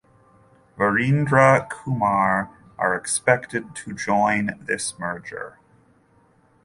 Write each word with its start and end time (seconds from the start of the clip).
Veerendra 0.79 1.69
Kumar 1.69 2.49
are 2.79 2.95
expected 2.95 3.75
to 3.75 3.93
join 3.93 4.57
this 4.65 4.97
merger. 4.97 5.59